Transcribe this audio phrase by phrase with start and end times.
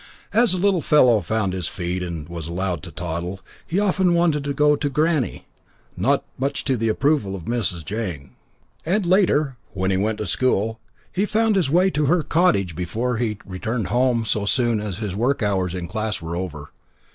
[0.33, 4.43] As the little fellow found his feet and was allowed to toddle, he often wanted
[4.45, 5.45] to "go to granny,"
[5.95, 7.85] not much to the approval of Mrs.
[7.85, 8.31] Jane.
[8.83, 10.79] And, later, when he went to school,
[11.11, 15.15] he found his way to her cottage before he returned home so soon as his
[15.15, 16.71] work hours in class were over.